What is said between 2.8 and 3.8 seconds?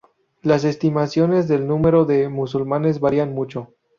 varían mucho.